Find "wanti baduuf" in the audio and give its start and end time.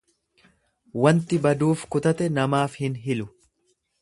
1.03-1.85